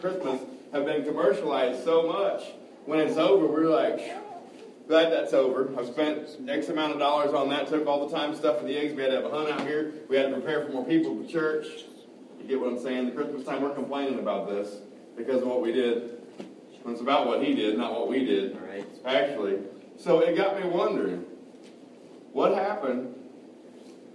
[0.00, 0.40] Christmas
[0.72, 2.42] have been commercialized so much.
[2.86, 4.00] When it's over, we're like,
[4.88, 5.70] glad that's over.
[5.78, 8.76] I've spent X amount of dollars on that, took all the time stuff for the
[8.76, 8.94] eggs.
[8.94, 9.92] We had to have a hunt out here.
[10.08, 11.66] We had to prepare for more people for church.
[12.40, 13.06] You get what I'm saying?
[13.06, 14.76] The Christmas time, we're complaining about this
[15.16, 16.16] because of what we did.
[16.86, 18.58] It's about what he did, not what we did.
[18.60, 18.86] Right.
[19.04, 19.58] Actually.
[19.98, 21.26] So it got me wondering,
[22.32, 23.14] what happened?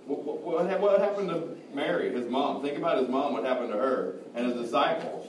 [0.08, 2.64] What, what, what happened to Mary, his mom?
[2.64, 5.28] Think about his mom, what happened to her and his disciples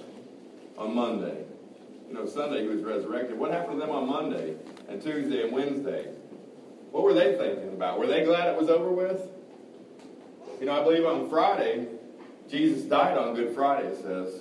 [0.78, 1.44] on Monday.
[2.08, 3.38] You know, Sunday he was resurrected.
[3.38, 4.54] What happened to them on Monday
[4.88, 6.08] and Tuesday and Wednesday?
[6.90, 7.98] What were they thinking about?
[7.98, 9.20] Were they glad it was over with?
[10.60, 11.86] You know, I believe on Friday,
[12.48, 14.40] Jesus died on Good Friday, it says.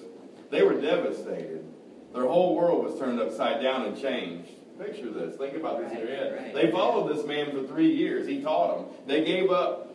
[0.52, 1.66] They were devastated.
[2.13, 4.52] Their whole world was turned upside down and changed.
[4.80, 5.36] Picture this.
[5.36, 6.36] Think about this in your head.
[6.38, 6.53] Right.
[6.53, 8.27] They followed this man for three years.
[8.27, 8.86] He taught them.
[9.08, 9.94] They gave up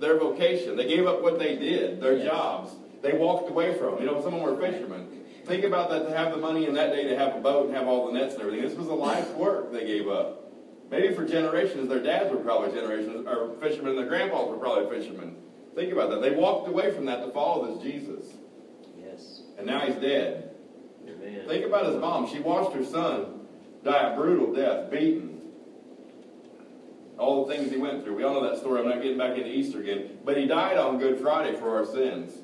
[0.00, 0.76] their vocation.
[0.76, 2.26] They gave up what they did, their Yes.
[2.26, 2.72] jobs.
[3.02, 4.00] They walked away from them.
[4.04, 5.08] You know, some of them were fishermen.
[5.48, 7.74] Think about that to have the money in that day to have a boat and
[7.74, 8.68] have all the nets and everything.
[8.68, 10.52] This was a life's work they gave up.
[10.90, 15.00] Maybe for generations, their dads were probably generations, or fishermen, and their grandpas were probably
[15.00, 15.36] fishermen.
[15.74, 16.20] Think about that.
[16.20, 18.26] They walked away from that to follow this Jesus.
[18.98, 19.42] Yes.
[19.56, 20.54] And now he's dead.
[21.06, 21.48] Amen.
[21.48, 22.28] Think about his mom.
[22.28, 23.46] She watched her son
[23.84, 25.40] die a brutal death, beaten.
[27.18, 28.16] All the things he went through.
[28.16, 28.80] We all know that story.
[28.80, 30.18] I'm not getting back into Easter again.
[30.24, 32.34] But he died on Good Friday for our sins.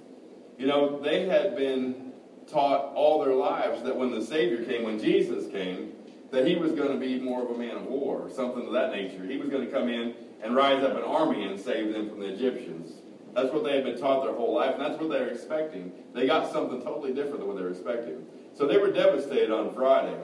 [0.59, 2.04] You know, they had been
[2.51, 5.93] taught all their lives that when the Savior came, when Jesus came,
[6.31, 8.73] that he was going to be more of a man of war, or something of
[8.73, 9.25] that nature.
[9.25, 12.21] He was going to come in and rise up an army and save them from
[12.21, 12.93] the Egyptians.
[13.35, 15.93] That's what they had been taught their whole life, and that's what they were expecting.
[16.13, 18.27] They got something totally different than what they were expecting.
[18.57, 20.17] So they were devastated on Friday.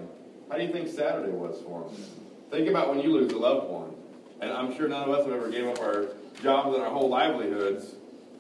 [0.50, 2.04] How do you think Saturday was for them?
[2.50, 3.94] Think about when you lose a loved one.
[4.40, 6.06] And I'm sure none of us have ever gave up our
[6.42, 7.94] jobs and our whole livelihoods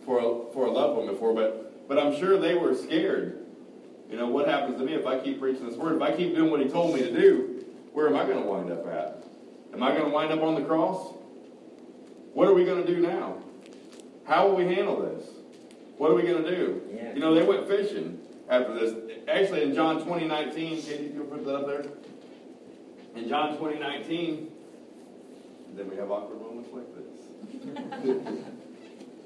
[0.04, 3.39] for a, for a loved one before, but, but I'm sure they were scared.
[4.10, 5.96] You know, what happens to me if I keep preaching this word?
[5.96, 8.48] If I keep doing what he told me to do, where am I going to
[8.48, 9.24] wind up at?
[9.72, 11.14] Am I going to wind up on the cross?
[12.34, 13.36] What are we going to do now?
[14.24, 15.28] How will we handle this?
[15.96, 16.82] What are we going to do?
[16.92, 17.14] Yeah.
[17.14, 18.18] You know, they went fishing
[18.48, 18.94] after this.
[19.28, 21.84] Actually, in John 20, 19, can you put that up there?
[23.14, 24.50] In John 20, 19,
[25.74, 28.44] then we have awkward moments like this.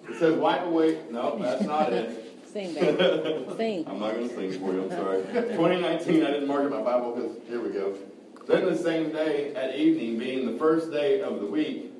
[0.10, 1.00] it says, wipe away.
[1.10, 2.23] No, that's not it.
[2.54, 3.46] Sing, baby.
[3.56, 3.84] Sing.
[3.88, 5.22] I'm not going to sing for you, I'm sorry.
[5.32, 7.96] 2019, I didn't mark in my Bible because, here we go.
[8.46, 11.92] Then the same day at evening, being the first day of the week,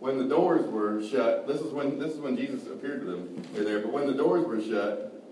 [0.00, 3.42] when the doors were shut, this is when this is when Jesus appeared to them.
[3.52, 5.22] They're there, but when the doors were shut,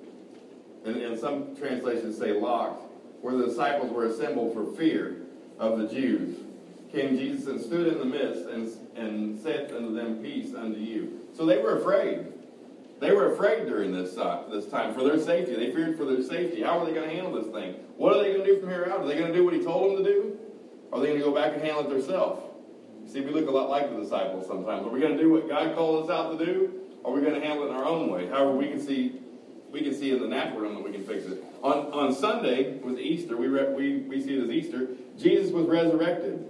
[0.85, 2.83] and, and some translations say locked,
[3.23, 5.23] where the disciples were assembled for fear
[5.59, 6.37] of the Jews,
[6.93, 11.27] came Jesus and stood in the midst and, and said unto them, Peace unto you.
[11.35, 12.27] So they were afraid.
[13.01, 15.55] They were afraid during this, uh, this time for their safety.
[15.55, 16.63] They feared for their safety.
[16.63, 17.75] How are they going to handle this thing?
[17.97, 19.01] What are they going to do from here out?
[19.01, 20.39] Are they going to do what he told them to do?
[20.91, 22.43] Or are they going to go back and handle it themselves?
[23.13, 24.87] See, we look a lot like the disciples sometimes.
[24.87, 26.73] Are we going to do what God called us out to do?
[27.03, 28.27] Or are we going to handle it in our own way?
[28.27, 29.21] However, we can see
[29.71, 31.45] we can see in the natural realm that we can fix it.
[31.63, 33.37] On, on Sunday was Easter.
[33.37, 34.89] We, re, we, we see it as Easter.
[35.19, 36.47] Jesus was resurrected.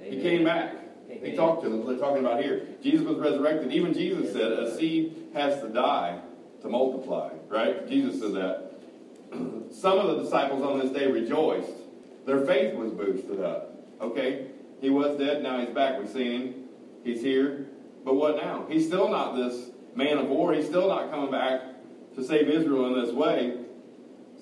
[0.00, 0.74] He came back.
[1.08, 1.36] He Amen.
[1.36, 1.86] talked to them.
[1.86, 2.66] They're talking about here.
[2.82, 3.72] Jesus was resurrected.
[3.72, 6.20] Even Jesus said, a seed has to die
[6.62, 7.30] to multiply.
[7.48, 7.88] Right?
[7.88, 8.72] Jesus said that.
[9.72, 11.72] Some of the disciples on this day rejoiced.
[12.26, 13.74] Their faith was boosted up.
[14.00, 14.48] Okay?
[14.80, 15.42] He was dead.
[15.42, 15.98] Now he's back.
[15.98, 16.54] We've seen him.
[17.04, 17.66] He's here.
[18.04, 18.66] But what now?
[18.68, 20.52] He's still not this man of war.
[20.52, 21.62] He's still not coming back
[22.14, 23.56] to save Israel in this way.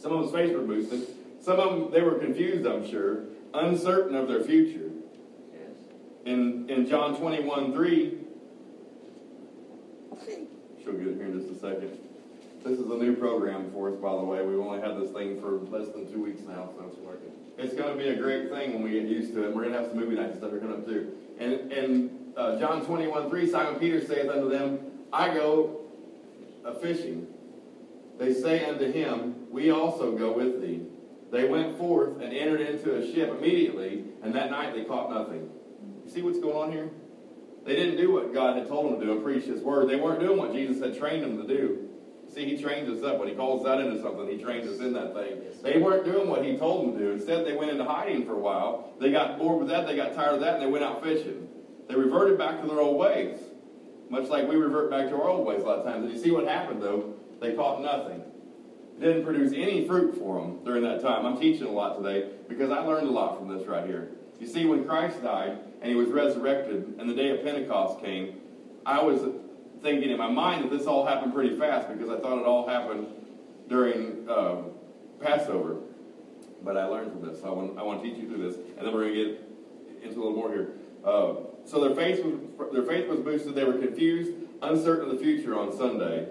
[0.00, 1.06] Some of his faith were boosted.
[1.40, 4.85] Some of them, they were confused, I'm sure, uncertain of their future.
[6.26, 8.18] In, in John 21 3.
[10.82, 11.98] She'll get it here in just a second.
[12.64, 14.44] This is a new program for us, by the way.
[14.44, 17.30] We've only had this thing for less than two weeks now, so it's working.
[17.58, 19.54] It's going to be a great thing when we get used to it.
[19.54, 21.12] We're going to have some movie nights and stuff coming up too.
[21.38, 24.80] And, and uh, John 21 3, Simon Peter saith unto them,
[25.12, 25.80] I go
[26.64, 27.28] a fishing.
[28.18, 30.82] They say unto him, We also go with thee.
[31.30, 35.50] They went forth and entered into a ship immediately, and that night they caught nothing.
[36.16, 36.88] See what's going on here?
[37.66, 39.86] They didn't do what God had told them to do and preach His word.
[39.86, 41.90] They weren't doing what Jesus had trained them to do.
[42.34, 43.18] See, He trains us up.
[43.18, 45.42] When He calls us out into something, He trains us in that thing.
[45.62, 47.12] They weren't doing what He told them to do.
[47.12, 48.94] Instead, they went into hiding for a while.
[48.98, 49.86] They got bored with that.
[49.86, 51.48] They got tired of that, and they went out fishing.
[51.86, 53.38] They reverted back to their old ways,
[54.08, 56.06] much like we revert back to our old ways a lot of times.
[56.06, 57.12] And you see what happened, though?
[57.42, 58.22] They caught nothing.
[58.96, 61.26] It didn't produce any fruit for them during that time.
[61.26, 64.12] I'm teaching a lot today because I learned a lot from this right here.
[64.40, 68.40] You see, when Christ died and he was resurrected and the day of Pentecost came,
[68.84, 69.20] I was
[69.84, 72.66] thinking in my mind that this all happened pretty fast because I thought it all
[72.66, 73.06] happened
[73.68, 74.62] during uh,
[75.20, 75.76] Passover.
[76.64, 77.40] But I learned from this.
[77.40, 79.24] So I want, I want to teach you through this, and then we're going to
[79.24, 80.70] get into a little more here.
[81.04, 81.34] Uh,
[81.64, 83.54] so their faith was their faith was boosted.
[83.54, 86.26] They were confused, uncertain of the future on Sunday.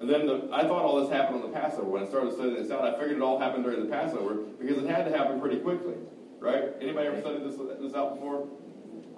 [0.00, 1.88] And then the, I thought all this happened on the Passover.
[1.88, 4.78] When I started studying this out, I figured it all happened during the Passover because
[4.78, 5.94] it had to happen pretty quickly,
[6.38, 6.66] right?
[6.80, 8.46] Anybody ever studied this this out before?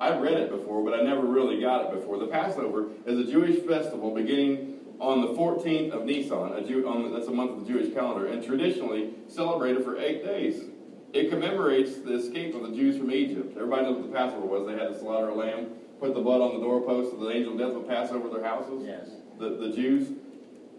[0.01, 2.19] I've read it before, but I never really got it before.
[2.19, 7.03] The Passover is a Jewish festival beginning on the 14th of Nisan, a Jew, on
[7.03, 10.65] the, that's a month of the Jewish calendar, and traditionally celebrated for eight days.
[11.13, 13.53] It commemorates the escape of the Jews from Egypt.
[13.57, 14.67] Everybody knows what the Passover was.
[14.67, 15.69] They had to slaughter a lamb,
[15.99, 18.45] put the blood on the doorpost, so the angel of death would pass over their
[18.45, 18.83] houses.
[18.87, 19.11] Yes.
[19.39, 20.09] The, the Jews.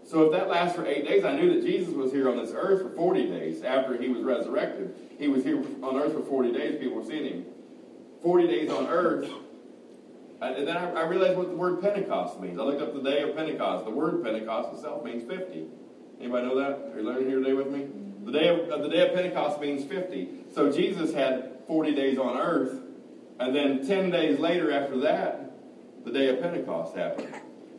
[0.04, 2.52] So if that lasts for eight days, I knew that Jesus was here on this
[2.54, 4.94] earth for 40 days after he was resurrected.
[5.16, 6.80] He was here on earth for 40 days.
[6.80, 7.46] People were seeing him.
[8.22, 9.30] 40 days on earth.
[10.40, 12.58] And then I, I realized what the word Pentecost means.
[12.58, 13.84] I looked up the day of Pentecost.
[13.84, 15.66] The word Pentecost itself means 50.
[16.20, 16.92] Anybody know that?
[16.92, 17.86] Are you learning here today with me?
[18.24, 20.28] The day of, uh, the day of Pentecost means 50.
[20.54, 22.80] So Jesus had 40 days on earth,
[23.38, 25.52] and then 10 days later after that,
[26.04, 27.34] the day of Pentecost happened.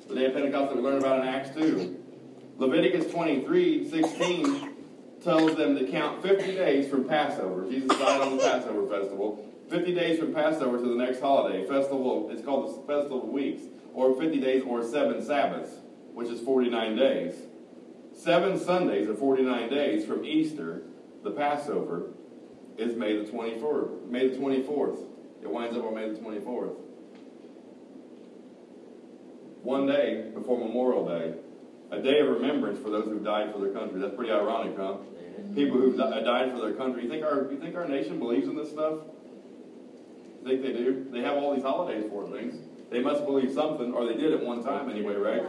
[0.07, 1.99] The day of Pentecost that we learn about in Acts 2.
[2.57, 4.69] Leviticus 23, 16
[5.23, 7.69] tells them to count 50 days from Passover.
[7.69, 9.52] Jesus died on the Passover festival.
[9.73, 11.65] 50 days from Passover to the next holiday.
[11.65, 13.63] Festival, it's called the Festival of Weeks,
[13.95, 15.71] or 50 days, or seven Sabbaths,
[16.13, 17.33] which is 49 days.
[18.15, 20.83] Seven Sundays or 49 days from Easter,
[21.23, 22.11] the Passover,
[22.77, 24.07] is May the 24th.
[24.07, 25.07] May the 24th.
[25.41, 26.75] It winds up on May the 24th.
[29.63, 31.33] One day before Memorial Day.
[31.89, 33.99] A day of remembrance for those who died for their country.
[33.99, 34.97] That's pretty ironic, huh?
[35.55, 37.03] People who died for their country.
[37.03, 38.99] You think our you think our nation believes in this stuff?
[40.43, 41.07] Think they do?
[41.11, 42.55] They have all these holidays for things.
[42.91, 45.43] They must believe something, or they did at one time anyway, right?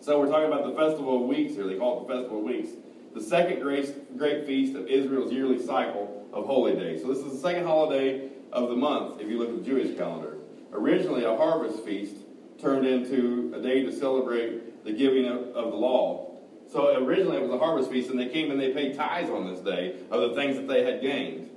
[0.00, 1.66] So we're talking about the Festival of Weeks here.
[1.66, 2.70] They call it the Festival of Weeks.
[3.14, 7.02] The second great, great feast of Israel's yearly cycle of holy days.
[7.02, 9.96] So this is the second holiday of the month if you look at the Jewish
[9.96, 10.38] calendar.
[10.72, 12.16] Originally a harvest feast
[12.60, 16.38] turned into a day to celebrate the giving of, of the law.
[16.72, 19.52] So originally it was a harvest feast, and they came and they paid tithes on
[19.52, 21.50] this day of the things that they had gained.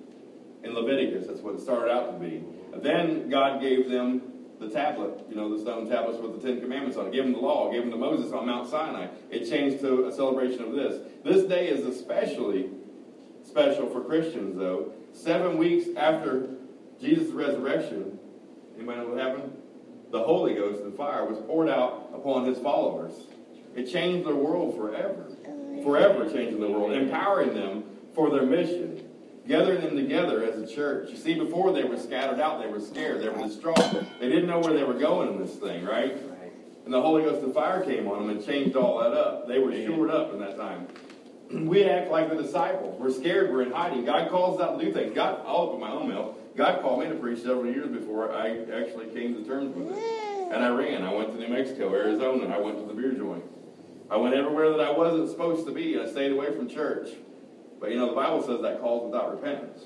[0.66, 2.44] In Leviticus, that's what it started out to be.
[2.76, 4.22] Then God gave them
[4.60, 7.14] the tablet, you know, the stone tablets with the Ten Commandments on it.
[7.14, 9.08] Gave them the law, gave them to Moses on Mount Sinai.
[9.30, 11.02] It changed to a celebration of this.
[11.24, 12.72] This day is especially
[13.44, 14.92] special for Christians, though.
[15.14, 16.50] Seven weeks after
[17.00, 18.18] Jesus' resurrection,
[18.76, 19.56] anybody know what happened?
[20.12, 23.14] The Holy Ghost and fire was poured out upon his followers.
[23.76, 25.28] It changed their world forever.
[25.48, 27.84] Oh, forever changing the world, empowering them
[28.16, 29.05] for their mission
[29.48, 31.10] gathering them together as a church.
[31.10, 33.78] You see, before they were scattered out, they were scared, they were distraught.
[34.20, 36.14] They didn't know where they were going in this thing, right?
[36.14, 36.54] Right.
[36.86, 39.48] And the Holy Ghost and fire came on them and changed all that up.
[39.48, 40.88] They were shored up in that time.
[41.48, 43.00] We act like the disciples.
[43.00, 43.52] We're scared.
[43.52, 44.04] We're in hiding.
[44.04, 45.14] God calls us out to do things.
[45.14, 46.36] God, I'll open my own mouth.
[46.58, 50.52] God called me to preach several years before I actually came to terms with it.
[50.52, 51.04] And I ran.
[51.04, 52.48] I went to New Mexico, Arizona.
[52.48, 53.44] I went to the beer joint.
[54.10, 56.00] I went everywhere that I wasn't supposed to be.
[56.00, 57.10] I stayed away from church.
[57.80, 59.84] But you know, the Bible says that calls without repentance.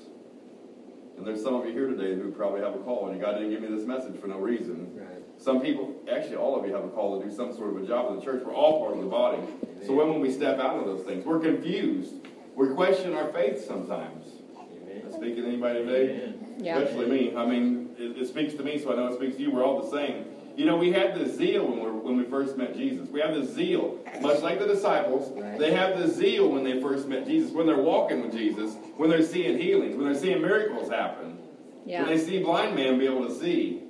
[1.16, 3.50] And there's some of you here today who probably have a call, and God didn't
[3.50, 4.90] give me this message for no reason.
[4.96, 5.08] Right.
[5.36, 7.86] Some people, actually, all of you have a call to do some sort of a
[7.86, 8.42] job in the church.
[8.44, 9.42] We're all part of the body.
[9.86, 11.24] So when will we step out of those things?
[11.24, 12.14] We're confused.
[12.54, 14.26] We question our faith sometimes.
[14.56, 15.02] Amen.
[15.02, 16.22] Am I speaking to anybody today?
[16.22, 16.54] Amen.
[16.58, 16.78] Yeah.
[16.78, 17.36] Especially me.
[17.36, 19.50] I mean, it, it speaks to me, so I know it speaks to you.
[19.50, 20.24] We're all the same.
[20.56, 23.08] You know, we had this zeal when, we when we first met Jesus.
[23.08, 25.30] We have this zeal, much like the disciples.
[25.40, 25.58] Right.
[25.58, 29.08] They have this zeal when they first met Jesus, when they're walking with Jesus, when
[29.10, 31.38] they're seeing healings, when they're seeing miracles happen,
[31.86, 32.02] Yeah.
[32.02, 33.84] when they see blind man be able to see.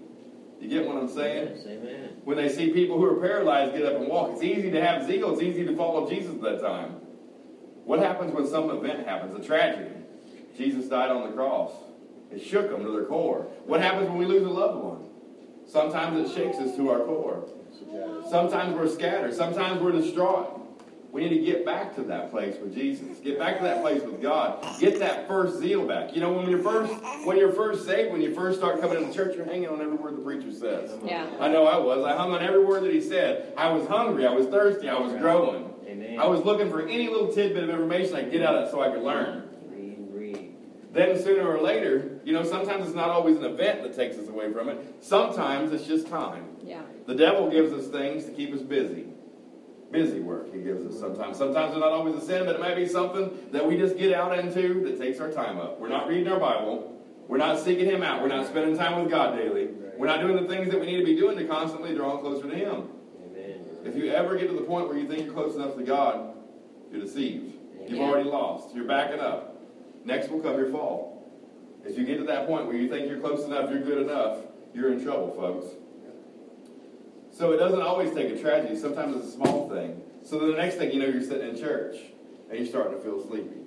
[0.60, 1.56] You get what I'm saying?
[1.56, 2.10] Yes, amen.
[2.24, 4.32] When they see people who are paralyzed get up and walk.
[4.34, 5.32] It's easy to have zeal.
[5.32, 6.96] It's easy to follow Jesus at that time.
[7.84, 9.90] What happens when some event happens, a tragedy?
[10.58, 11.72] Jesus died on the cross.
[12.30, 13.46] It shook them to their core.
[13.64, 15.09] What happens when we lose a loved one?
[15.70, 17.44] Sometimes it shakes us to our core.
[17.46, 18.30] Yes, it does.
[18.30, 19.32] Sometimes we're scattered.
[19.34, 20.56] Sometimes we're distraught.
[21.12, 23.18] We need to get back to that place with Jesus.
[23.18, 24.64] Get back to that place with God.
[24.78, 26.14] Get that first zeal back.
[26.14, 26.92] You know, when you're first
[27.24, 29.96] when you're first saved, when you first start coming into church, you're hanging on every
[29.96, 30.92] word the preacher says.
[31.04, 31.28] Yeah.
[31.40, 32.04] I know I was.
[32.04, 33.52] I hung on every word that he said.
[33.56, 34.26] I was hungry.
[34.26, 34.88] I was thirsty.
[34.88, 35.72] I was growing.
[35.86, 36.18] Amen.
[36.18, 38.70] I was looking for any little tidbit of information I could get out of it
[38.70, 39.49] so I could learn.
[40.92, 41.16] Read and read.
[41.16, 44.28] Then sooner or later, you know, sometimes it's not always an event that takes us
[44.28, 44.96] away from it.
[45.00, 46.44] Sometimes it's just time.
[46.62, 46.82] Yeah.
[47.06, 49.06] The devil gives us things to keep us busy.
[49.90, 51.36] Busy work he gives us sometimes.
[51.36, 54.12] Sometimes it's not always a sin, but it might be something that we just get
[54.12, 55.80] out into that takes our time up.
[55.80, 56.96] We're not reading our Bible.
[57.26, 58.22] We're not seeking him out.
[58.22, 59.68] We're not spending time with God daily.
[59.98, 62.48] We're not doing the things that we need to be doing to constantly draw closer
[62.48, 62.88] to him.
[63.24, 63.60] Amen.
[63.84, 66.34] If you ever get to the point where you think you're close enough to God,
[66.90, 67.54] you're deceived.
[67.82, 68.08] You've Amen.
[68.08, 68.74] already lost.
[68.74, 69.49] You're backing up.
[70.04, 71.10] Next will come your fall.
[71.84, 74.38] If you get to that point where you think you're close enough, you're good enough,
[74.74, 75.74] you're in trouble, folks.
[77.32, 78.76] So it doesn't always take a tragedy.
[78.76, 80.02] Sometimes it's a small thing.
[80.22, 81.96] So then the next thing you know, you're sitting in church
[82.50, 83.60] and you're starting to feel sleepy.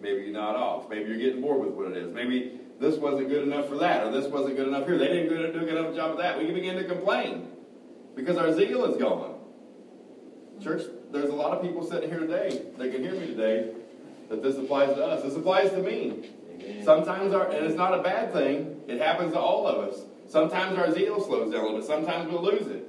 [0.00, 0.88] Maybe you're not off.
[0.88, 2.12] Maybe you're getting bored with what it is.
[2.12, 4.98] Maybe this wasn't good enough for that, or this wasn't good enough here.
[4.98, 6.38] They didn't do a good enough job of that.
[6.38, 7.50] We begin to complain
[8.14, 9.40] because our zeal is gone.
[10.62, 13.72] Church, there's a lot of people sitting here today They can hear me today
[14.28, 15.22] that this applies to us.
[15.22, 16.30] This applies to me.
[16.60, 16.84] Amen.
[16.84, 18.80] Sometimes our, and it's not a bad thing.
[18.88, 20.00] It happens to all of us.
[20.28, 21.86] Sometimes our zeal slows down a little bit.
[21.86, 22.88] Sometimes we'll lose it.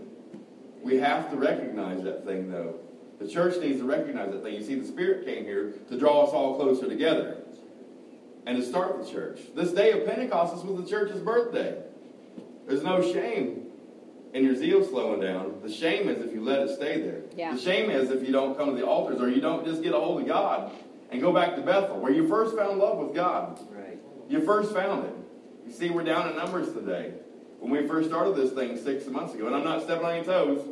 [0.82, 2.75] We have to recognize that thing, though.
[3.20, 4.54] The church needs to recognize that thing.
[4.54, 7.38] You see, the Spirit came here to draw us all closer together
[8.46, 9.39] and to start the church.
[9.56, 11.82] This day of Pentecost is was the church's birthday.
[12.68, 13.68] There's no shame
[14.34, 15.60] in your zeal slowing down.
[15.63, 17.22] The shame is if you let it stay there.
[17.36, 17.54] Yeah.
[17.54, 19.94] The shame is if you don't come to the altars or you don't just get
[19.94, 20.72] a hold of God
[21.12, 23.60] and go back to Bethel, where you first found love with God.
[23.72, 24.00] Right.
[24.30, 25.14] You first found it.
[25.68, 27.14] You see, we're down in numbers today.
[27.60, 30.24] When we first started this thing six months ago, and I'm not stepping on your
[30.26, 30.68] toes,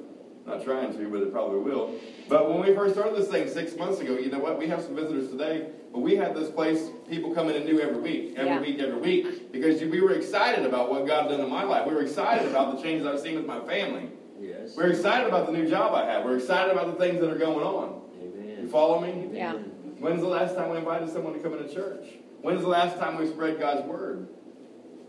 [0.46, 1.96] not trying to, but it probably will.
[2.28, 4.60] But when we first started this thing six months ago, you know what?
[4.60, 8.02] We have some visitors today, but we had this place, people coming in new every
[8.02, 8.62] week, every Yeah.
[8.62, 11.88] week, every week, because we were excited about what God done in my life.
[11.88, 14.10] We were excited about the changes I've seen with my family.
[14.40, 14.75] Yes.
[14.75, 16.25] We're excited about the new job I have.
[16.25, 18.02] We're excited about the things that are going on.
[18.22, 18.58] Amen.
[18.63, 19.10] You follow me?
[19.10, 19.34] Amen.
[19.34, 19.54] Yeah.
[20.03, 22.05] When's the last time we invited someone to come into church?
[22.41, 24.27] When's the last time we spread God's word?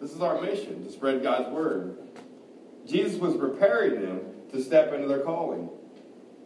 [0.00, 1.98] This is our mission to spread God's word.
[2.86, 4.20] Jesus was preparing them
[4.52, 5.68] to step into their calling.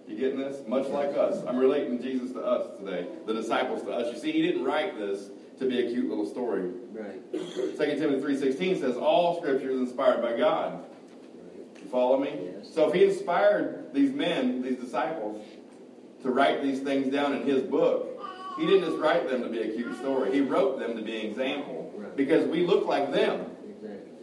[0.06, 0.66] You getting this?
[0.66, 1.44] Much like us.
[1.46, 4.14] I'm relating Jesus to us today, the disciples to us.
[4.14, 5.28] You see, he didn't write this
[5.58, 6.70] to be a cute little story.
[6.90, 7.30] Right.
[7.32, 10.72] 2 Timothy 3.16 says, all scripture is inspired by God.
[10.72, 11.82] Right.
[11.82, 12.54] You follow me?
[12.56, 12.72] Yes.
[12.74, 15.44] So if he inspired these men, these disciples,
[16.22, 18.17] to write these things down in his book,
[18.58, 20.32] he didn't just write them to be a cute story.
[20.32, 21.92] He wrote them to be an example.
[22.16, 23.46] Because we look like them,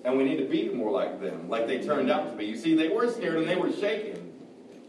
[0.04, 2.46] and we need to be more like them, like they turned out to be.
[2.46, 4.34] You see, they were scared and they were shaken.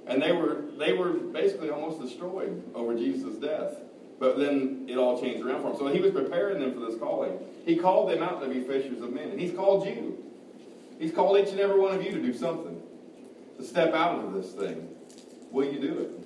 [0.06, 3.76] And they were they were basically almost destroyed over Jesus' death.
[4.18, 5.76] But then it all changed around for him.
[5.78, 7.38] So he was preparing them for this calling.
[7.64, 9.30] He called them out to be fishers of men.
[9.30, 10.22] And he's called you.
[10.98, 12.80] He's called each and every one of you to do something.
[13.58, 14.88] To step out into this thing.
[15.50, 16.25] Will you do it?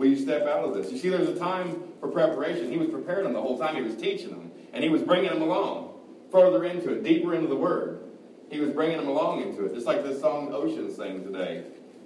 [0.00, 0.90] Will you step out of this?
[0.90, 2.72] You see, there's a time for preparation.
[2.72, 4.50] He was preparing them the whole time he was teaching them.
[4.72, 5.92] And he was bringing them along
[6.32, 8.00] further into it, deeper into the Word.
[8.50, 9.74] He was bringing them along into it.
[9.74, 11.64] Just like this song Ocean sang today.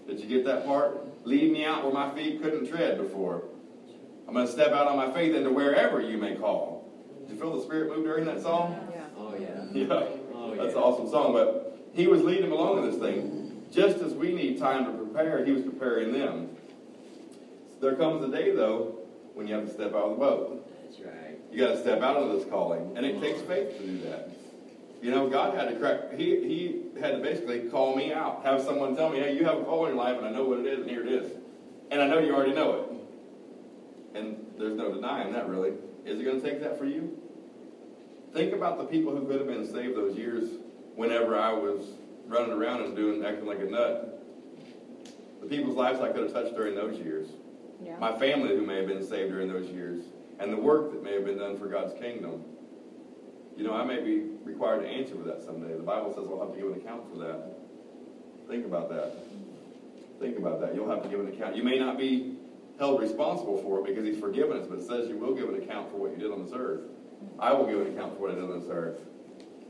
[0.09, 1.25] Did you get that part?
[1.25, 3.45] Lead me out where my feet couldn't tread before.
[4.27, 6.91] I'm going to step out on my faith into wherever you may call.
[7.21, 8.77] Did you feel the Spirit move during that song?
[8.93, 9.03] Yeah.
[9.17, 9.67] Oh yeah.
[9.73, 10.07] Yeah.
[10.35, 10.79] Oh, That's yeah.
[10.79, 11.33] an awesome song.
[11.33, 13.63] But he was leading them along in this thing.
[13.71, 16.54] Just as we need time to prepare, he was preparing them.
[17.85, 18.97] There comes a day, though,
[19.35, 20.67] when you have to step out of the boat.
[20.83, 21.39] That's right.
[21.53, 24.31] You got to step out of this calling, and it takes faith to do that.
[25.03, 26.15] You know, God had to crack.
[26.15, 29.59] He He had to basically call me out, have someone tell me, "Hey, you have
[29.59, 31.31] a call in your life, and I know what it is, and here it is."
[31.91, 34.19] And I know you already know it.
[34.19, 35.75] And there's no denying that, really.
[36.07, 37.19] Is it going to take that for you?
[38.33, 40.49] Think about the people who could have been saved those years.
[40.95, 41.85] Whenever I was
[42.29, 44.25] running around and doing acting like a nut,
[45.43, 47.29] the people's lives I could have touched during those years
[47.83, 47.99] Yeah.
[47.99, 50.05] my family who may have been saved during those years,
[50.39, 52.45] and the work that may have been done for God's kingdom.
[53.57, 55.77] You know, I may be required to answer for that someday.
[55.77, 57.57] The Bible says I'll have to give an account for that.
[58.49, 59.15] Think about that.
[60.21, 60.75] Think about that.
[60.75, 61.57] You'll have to give an account.
[61.57, 62.37] You may not be
[62.79, 65.63] held responsible for it because He's forgiven us, but it says you will give an
[65.63, 66.81] account for what you did on this earth.
[67.39, 68.99] I will give an account for what I did on this earth.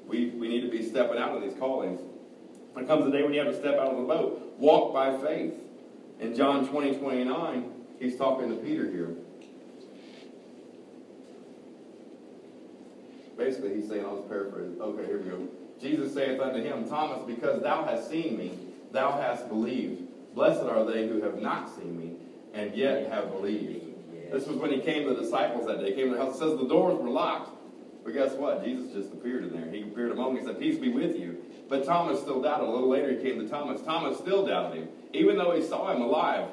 [0.07, 2.01] We, we need to be stepping out in these callings.
[2.77, 5.17] It comes the day when you have to step out of the boat, walk by
[5.19, 5.55] faith.
[6.21, 7.71] In John 20, 29,
[8.05, 9.11] he's talking to Peter here.
[13.37, 14.79] Basically, he's saying, I'll just paraphrase.
[14.81, 15.49] Okay, here we go.
[15.81, 18.57] Jesus saith unto him, Thomas, because thou hast seen me,
[18.93, 20.03] thou hast believed.
[20.35, 22.13] Blessed are they who have not seen me,
[22.53, 23.85] and yet have believed.
[24.31, 25.91] This was when he came to the disciples that day.
[25.91, 26.37] He came to the house.
[26.37, 27.51] It says the doors were locked.
[28.05, 28.65] But guess what?
[28.65, 29.71] Jesus just appeared in there.
[29.71, 30.43] He appeared among them.
[30.43, 31.43] He said, Peace be with you.
[31.69, 32.69] But Thomas still doubted.
[32.69, 33.81] A little later he came to Thomas.
[33.83, 34.89] Thomas still doubted him.
[35.13, 36.49] Even though he saw him alive,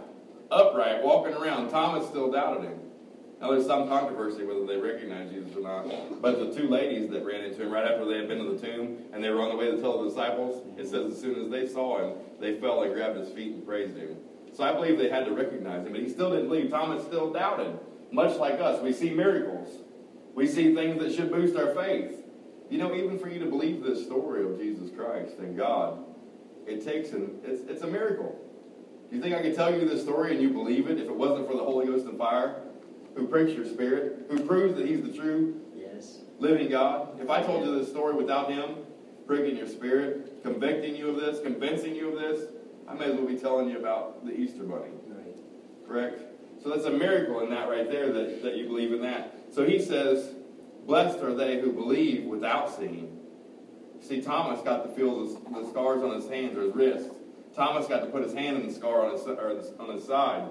[0.51, 2.79] upright, walking around, Thomas still doubted him.
[3.39, 6.21] Now there's some controversy whether they recognized Jesus or not.
[6.21, 8.67] But the two ladies that ran into him right after they had been to the
[8.67, 11.43] tomb and they were on the way to tell the disciples, it says as soon
[11.43, 14.15] as they saw him, they fell and grabbed his feet and praised him.
[14.53, 16.69] So I believe they had to recognize him, but he still didn't believe.
[16.69, 17.79] Thomas still doubted,
[18.11, 18.79] much like us.
[18.81, 19.69] We see miracles.
[20.35, 22.17] We see things that should boost our faith.
[22.69, 25.97] You know, even for you to believe this story of Jesus Christ and God,
[26.67, 28.39] it takes an it's it's a miracle.
[29.11, 31.47] You think I could tell you this story and you believe it if it wasn't
[31.47, 32.61] for the Holy Ghost and fire?
[33.15, 36.19] who pricks your spirit, who proves that He's the true Yes.
[36.39, 37.19] living God.
[37.21, 38.77] If I told you this story without Him
[39.27, 42.51] pricking your spirit, convicting you of this, convincing you of this,
[42.87, 44.91] I may as well be telling you about the Easter Bunny.
[45.07, 45.35] Right.
[45.87, 46.21] Correct?
[46.63, 49.35] So that's a miracle in that right there that, that you believe in that.
[49.51, 50.33] So he says,
[50.85, 53.19] Blessed are they who believe without seeing.
[54.01, 57.09] See, Thomas got to feel the, the scars on his hands or his wrists.
[57.55, 60.49] Thomas got to put his hand in the scar on his, or on his side.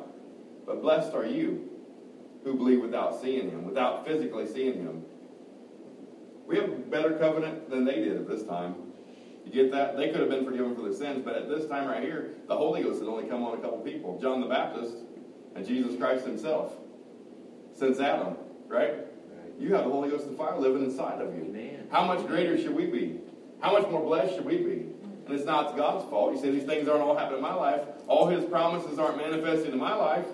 [0.66, 1.68] But blessed are you
[2.44, 5.04] who believe without seeing him, without physically seeing him.
[6.46, 8.74] We have a better covenant than they did at this time.
[9.44, 9.96] You get that?
[9.96, 12.56] They could have been forgiven for their sins, but at this time right here, the
[12.56, 14.96] Holy Ghost had only come on a couple people John the Baptist
[15.54, 16.74] and Jesus Christ himself.
[17.74, 18.36] Since Adam,
[18.68, 18.94] right?
[18.94, 19.54] Right.
[19.58, 21.44] You have the Holy Ghost and fire living inside of you.
[21.44, 21.86] Amen.
[21.90, 23.20] How much greater should we be?
[23.60, 24.86] How much more blessed should we be?
[25.30, 26.34] And it's not God's fault.
[26.34, 27.82] You say these things aren't all happening in my life.
[28.08, 30.26] All His promises aren't manifesting in my life.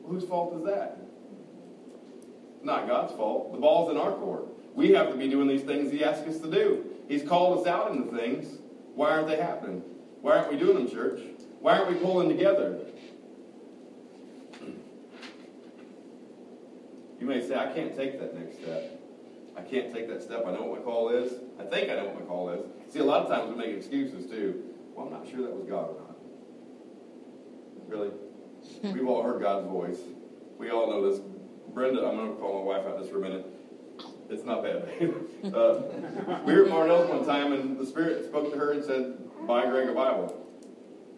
[0.00, 0.96] Well, whose fault is that?
[2.62, 3.52] Not God's fault.
[3.52, 4.46] The ball's in our court.
[4.72, 6.84] We have to be doing these things He asks us to do.
[7.08, 8.58] He's called us out into things.
[8.94, 9.82] Why aren't they happening?
[10.20, 11.18] Why aren't we doing them, church?
[11.58, 12.78] Why aren't we pulling together?
[17.18, 19.00] You may say, I can't take that next step.
[19.56, 20.44] I can't take that step.
[20.46, 21.32] I know what my call is.
[21.60, 22.60] I think I know what my call is.
[22.92, 24.62] See, a lot of times we make excuses too.
[24.94, 26.16] Well, I'm not sure that was God or not.
[27.86, 28.10] Really?
[28.82, 29.98] We've all heard God's voice.
[30.58, 31.20] We all know this.
[31.72, 33.46] Brenda, I'm going to call my wife out just for a minute.
[34.30, 34.88] It's not bad.
[35.54, 35.82] uh,
[36.46, 39.66] we were at Mardel's one time, and the Spirit spoke to her and said, Buy
[39.66, 40.40] Greg a Bible.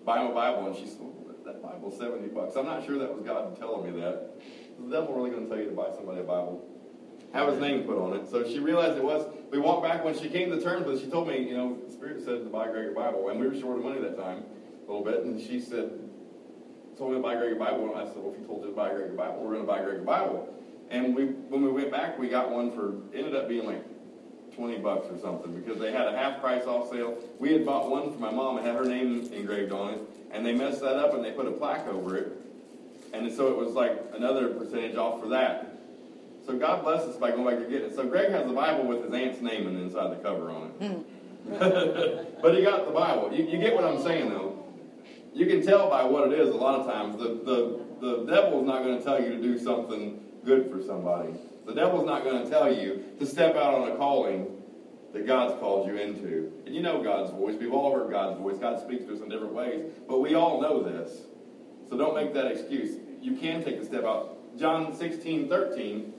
[0.04, 0.66] Buy him a Bible.
[0.66, 1.06] And she said,
[1.44, 2.56] That Bible's 70 bucks.
[2.56, 4.32] I'm not sure that was God telling me that.
[4.78, 6.64] Is the devil really going to tell you to buy somebody a Bible?
[7.32, 8.30] Have his name put on it.
[8.30, 9.26] So she realized it was.
[9.50, 11.04] We walked back when she came to terms with it.
[11.04, 13.28] She told me, you know, the Spirit said to buy Greg a Bible.
[13.28, 14.44] And we were short of money that time,
[14.86, 15.24] a little bit.
[15.24, 15.90] And she said,
[16.96, 17.90] told me to buy Greg a Bible.
[17.90, 19.66] And I said, well, if you told you to buy Greg a Bible, we're going
[19.66, 20.52] to buy Greg a Bible.
[20.90, 23.84] And we, when we went back, we got one for, ended up being like
[24.54, 27.18] 20 bucks or something because they had a half price off sale.
[27.38, 30.00] We had bought one for my mom and had her name engraved on it.
[30.32, 32.32] And they messed that up and they put a plaque over it.
[33.12, 35.65] And so it was like another percentage off for that.
[36.46, 37.94] So God bless us by going back to get it.
[37.94, 40.86] So Greg has the Bible with his aunt's name and inside the cover on it.
[40.86, 41.02] Hmm.
[42.42, 43.32] but he got the Bible.
[43.32, 44.64] You, you get what I'm saying, though.
[45.34, 47.16] You can tell by what it is a lot of times.
[47.18, 51.34] The, the, the devil's not going to tell you to do something good for somebody.
[51.66, 54.46] The devil's not going to tell you to step out on a calling
[55.12, 56.52] that God's called you into.
[56.64, 57.56] And you know God's voice.
[57.58, 58.56] We've all heard God's voice.
[58.58, 59.84] God speaks to us in different ways.
[60.08, 61.22] But we all know this.
[61.88, 62.98] So don't make that excuse.
[63.20, 64.58] You can take the step out.
[64.58, 66.14] John 16, 13,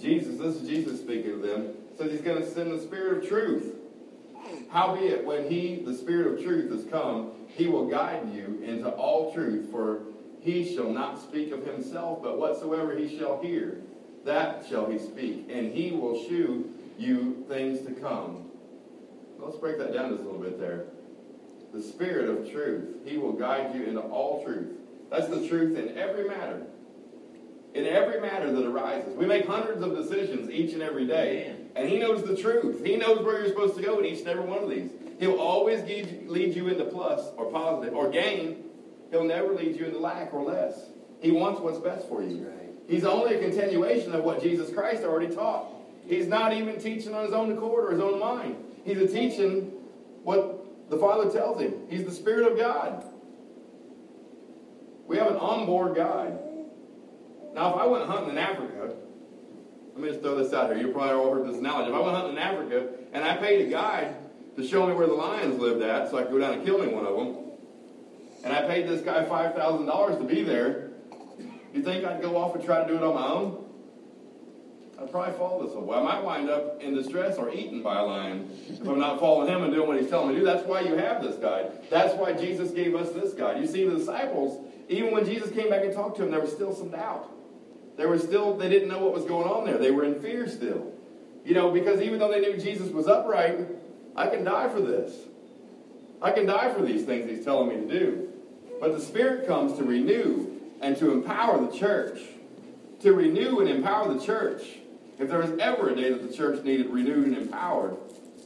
[0.00, 3.28] Jesus, this is Jesus speaking to them, says he's going to send the Spirit of
[3.28, 3.74] truth.
[4.70, 9.32] Howbeit, when he, the Spirit of truth, has come, he will guide you into all
[9.32, 10.02] truth, for
[10.40, 13.78] he shall not speak of himself, but whatsoever he shall hear,
[14.24, 18.50] that shall he speak, and he will shew you things to come.
[19.38, 20.86] Let's break that down just a little bit there.
[21.72, 24.68] The Spirit of truth, he will guide you into all truth.
[25.10, 26.66] That's the truth in every matter.
[27.74, 29.16] In every matter that arises.
[29.16, 31.46] We make hundreds of decisions each and every day.
[31.46, 31.70] Amen.
[31.74, 32.84] And he knows the truth.
[32.84, 34.90] He knows where you're supposed to go in each and every one of these.
[35.18, 38.64] He'll always lead you into plus or positive or gain.
[39.10, 40.86] He'll never lead you into lack or less.
[41.20, 42.46] He wants what's best for you.
[42.46, 42.70] Right.
[42.88, 45.66] He's only a continuation of what Jesus Christ already taught.
[46.06, 48.56] He's not even teaching on his own accord or his own mind.
[48.84, 49.72] He's a teaching
[50.22, 51.74] what the Father tells him.
[51.88, 53.04] He's the Spirit of God.
[55.06, 56.38] We have an onboard guide.
[57.54, 58.94] Now, if I went hunting in Africa,
[59.94, 60.84] let me just throw this out here.
[60.84, 61.90] You probably all heard this analogy.
[61.90, 64.16] If I went hunting in Africa and I paid a guide
[64.56, 66.78] to show me where the lions lived at so I could go down and kill
[66.78, 67.36] me one of them,
[68.42, 70.90] and I paid this guy $5,000 to be there,
[71.72, 73.64] you think I'd go off and try to do it on my own?
[75.00, 75.96] I'd probably fall this way.
[75.96, 79.48] I might wind up in distress or eaten by a lion if I'm not following
[79.48, 80.44] him and doing what he's telling me to do.
[80.44, 81.72] That's why you have this guide.
[81.90, 83.60] That's why Jesus gave us this guide.
[83.60, 86.52] You see, the disciples, even when Jesus came back and talked to them, there was
[86.52, 87.28] still some doubt.
[87.96, 89.78] There was still, they didn't know what was going on there.
[89.78, 90.92] They were in fear still.
[91.44, 93.58] You know, because even though they knew Jesus was upright,
[94.16, 95.14] I can die for this.
[96.22, 98.32] I can die for these things he's telling me to do.
[98.80, 102.20] But the Spirit comes to renew and to empower the church.
[103.02, 104.62] To renew and empower the church.
[105.18, 107.96] If there was ever a day that the church needed renewed and empowered,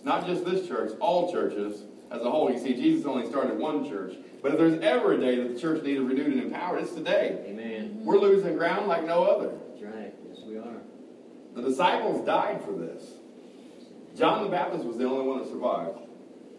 [0.04, 2.50] not just this church, all churches as a whole.
[2.50, 4.14] You see, Jesus only started one church.
[4.42, 7.44] But if there's ever a day that the church needed renewed and empowered, it's today.
[7.46, 8.00] Amen.
[8.04, 9.50] We're losing ground like no other.
[9.70, 10.14] That's right.
[10.28, 10.76] Yes, we are.
[11.54, 13.02] The disciples died for this.
[14.16, 15.98] John the Baptist was the only one that survived.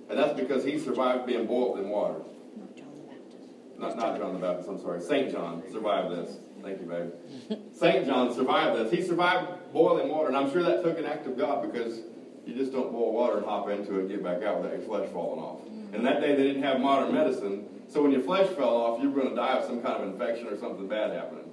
[0.09, 2.19] And that's because he survived being boiled in water.
[2.57, 3.77] Not John the Baptist.
[3.77, 5.01] Not, not John the Baptist, I'm sorry.
[5.01, 5.31] St.
[5.31, 6.37] John survived this.
[6.61, 7.59] Thank you, babe.
[7.73, 8.05] St.
[8.05, 8.91] John survived this.
[8.91, 12.01] He survived boiling water, and I'm sure that took an act of God because
[12.45, 14.87] you just don't boil water and hop into it and get back out without your
[14.87, 15.59] flesh falling off.
[15.59, 15.95] Mm-hmm.
[15.95, 19.09] And that day they didn't have modern medicine, so when your flesh fell off, you
[19.09, 21.45] were going to die of some kind of infection or something bad happening.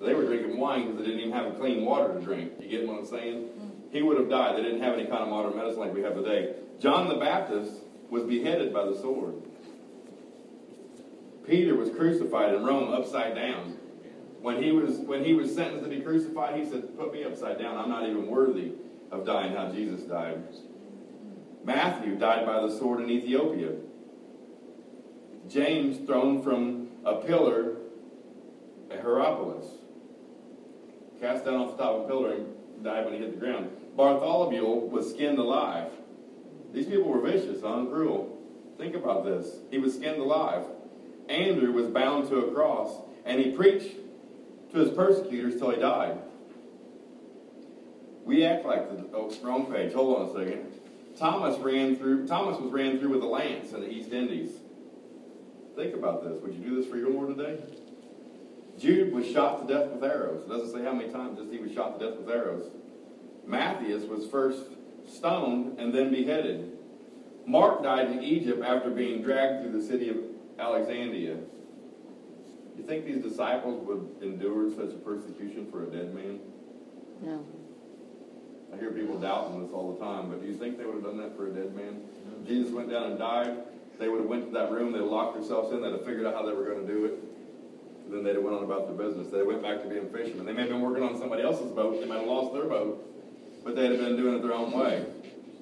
[0.00, 2.52] They were drinking wine because they didn't even have clean water to drink.
[2.60, 3.44] You get what I'm saying?
[3.44, 3.68] Mm-hmm.
[3.92, 4.56] He would have died.
[4.56, 6.54] They didn't have any kind of modern medicine like we have today.
[6.80, 7.72] John the Baptist
[8.10, 9.34] was beheaded by the sword.
[11.46, 13.76] Peter was crucified in Rome upside down.
[14.40, 17.58] When he was when he was sentenced to be crucified, he said, "Put me upside
[17.58, 17.78] down.
[17.78, 18.72] I'm not even worthy
[19.14, 20.42] of dying how Jesus died."
[21.64, 23.70] Matthew died by the sword in Ethiopia.
[25.48, 27.76] James thrown from a pillar
[28.90, 29.66] at Hierapolis.
[31.20, 32.46] Cast down off the top of a pillar and
[32.82, 33.70] died when he hit the ground.
[33.96, 35.90] Bartholomew was skinned alive.
[36.72, 38.36] These people were vicious, huh, and cruel.
[38.76, 39.60] Think about this.
[39.70, 40.64] He was skinned alive.
[41.28, 43.96] Andrew was bound to a cross, and he preached
[44.72, 46.18] to his persecutors till he died.
[48.24, 49.92] We act like the oh, wrong page.
[49.92, 50.72] Hold on a second.
[51.16, 52.26] Thomas ran through.
[52.26, 54.50] Thomas was ran through with a lance in the East Indies.
[55.76, 56.40] Think about this.
[56.42, 57.62] Would you do this for your Lord today?
[58.78, 60.44] Jude was shot to death with arrows.
[60.44, 62.70] It doesn't say how many times, just he was shot to death with arrows.
[63.46, 64.62] Matthias was first
[65.06, 66.72] stoned and then beheaded.
[67.46, 70.16] Mark died in Egypt after being dragged through the city of
[70.58, 71.36] Alexandria.
[72.76, 76.40] You think these disciples would endure such a persecution for a dead man?
[77.22, 77.44] No.
[78.74, 81.04] I hear people doubting this all the time, but do you think they would have
[81.04, 82.02] done that for a dead man?
[82.46, 83.56] Jesus went down and died.
[83.98, 84.92] They would have went to that room.
[84.92, 85.80] They'd locked themselves in.
[85.80, 87.12] They'd have figured out how they were going to do it.
[88.04, 89.28] And then they'd have went on about their business.
[89.28, 90.44] They went back to being fishermen.
[90.44, 92.00] They may have been working on somebody else's boat.
[92.00, 93.00] They might have lost their boat,
[93.64, 95.06] but they'd have been doing it their own way.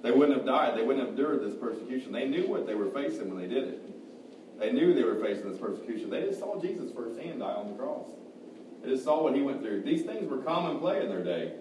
[0.03, 0.77] They wouldn't have died.
[0.77, 2.11] They wouldn't have endured this persecution.
[2.12, 4.59] They knew what they were facing when they did it.
[4.59, 6.11] They knew they were facing this persecution.
[6.11, 8.07] They just saw Jesus firsthand die on the cross.
[8.83, 9.83] They just saw what he went through.
[9.83, 11.53] These things were common play in their day.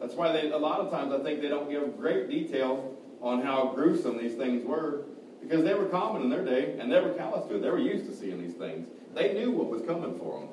[0.00, 3.42] That's why they, a lot of times I think they don't give great detail on
[3.42, 5.04] how gruesome these things were
[5.42, 7.62] because they were common in their day and they were callous to it.
[7.62, 8.88] They were used to seeing these things.
[9.14, 10.48] They knew what was coming for them.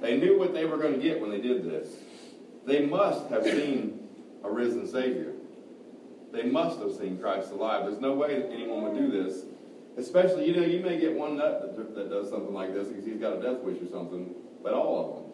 [0.00, 1.88] They knew what they were going to get when they did this.
[2.66, 4.08] They must have seen
[4.44, 5.32] a risen Savior.
[6.32, 7.86] They must have seen Christ alive.
[7.86, 9.44] There's no way that anyone would do this.
[9.96, 13.04] Especially, you know, you may get one nut that, that does something like this because
[13.04, 15.27] he's got a death wish or something, but all of them.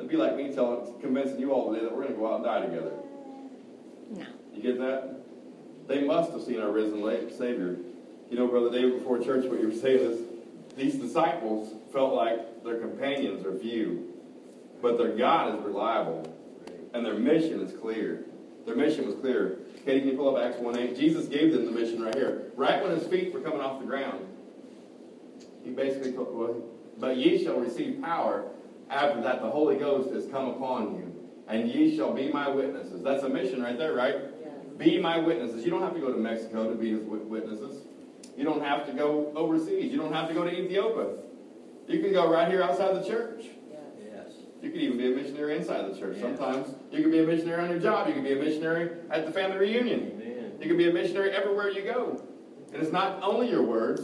[0.00, 2.36] It'd be like me telling, convincing you all today that we're going to go out
[2.36, 2.92] and die together.
[4.12, 4.26] No.
[4.54, 5.20] You get that?
[5.88, 7.02] They must have seen our risen
[7.36, 7.76] Savior.
[8.30, 10.20] You know, Brother David, before church, what you were saying is
[10.74, 14.14] these disciples felt like their companions are few,
[14.80, 16.34] but their God is reliable,
[16.94, 18.24] and their mission is clear.
[18.64, 19.58] Their mission was clear.
[19.84, 20.96] Katie, can you pull up Acts 1 8?
[20.96, 22.52] Jesus gave them the mission right here.
[22.56, 24.26] Right when his feet were coming off the ground,
[25.62, 26.56] he basically told, well,
[26.96, 28.50] but ye shall receive power
[28.90, 31.14] after that the Holy Ghost has come upon you,
[31.48, 33.02] and ye shall be my witnesses.
[33.02, 34.16] That's a mission right there, right?
[34.78, 35.64] Be my witnesses.
[35.64, 37.86] You don't have to go to Mexico to be his witnesses.
[38.36, 39.92] You don't have to go overseas.
[39.92, 41.16] You don't have to go to Ethiopia.
[41.86, 43.44] You can go right here outside the church.
[44.00, 44.28] Yes.
[44.62, 46.16] You can even be a missionary inside the church.
[46.16, 46.22] Yeah.
[46.22, 48.08] Sometimes you can be a missionary on your job.
[48.08, 50.12] You can be a missionary at the family reunion.
[50.22, 50.52] Amen.
[50.60, 52.22] You can be a missionary everywhere you go.
[52.72, 54.02] And it's not only your words.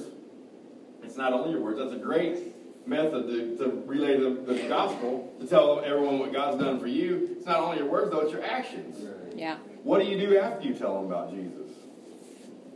[1.03, 1.79] It's not only your words.
[1.79, 2.55] That's a great
[2.87, 7.37] method to, to relay the, the gospel, to tell everyone what God's done for you.
[7.37, 9.05] It's not only your words, though, it's your actions.
[9.05, 9.37] Right.
[9.37, 9.57] Yeah.
[9.83, 11.72] What do you do after you tell them about Jesus?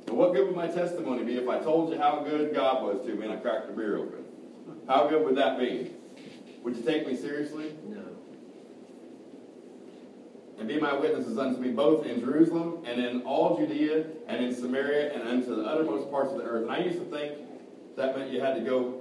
[0.06, 3.04] And what good would my testimony be if I told you how good God was
[3.06, 4.24] to me and I cracked the beer open?
[4.88, 5.92] How good would that be?
[6.62, 7.74] Would you take me seriously?
[7.88, 8.02] No.
[10.58, 14.54] And be my witnesses unto me both in Jerusalem and in all Judea and in
[14.54, 16.64] Samaria and unto the uttermost parts of the earth.
[16.64, 17.32] And I used to think
[17.96, 18.99] that meant you had to go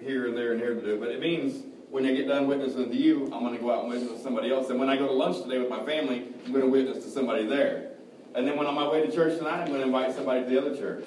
[0.00, 0.98] here and there and here to do.
[0.98, 3.84] But it means when I get done witnessing to you, I'm going to go out
[3.84, 4.70] and witness to somebody else.
[4.70, 7.10] And when I go to lunch today with my family, I'm going to witness to
[7.10, 7.92] somebody there.
[8.34, 10.44] And then when I'm on my way to church tonight, I'm going to invite somebody
[10.44, 11.04] to the other church.